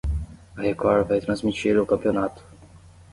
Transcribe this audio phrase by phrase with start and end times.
[0.57, 2.41] A Record vai transmitir o campeonato.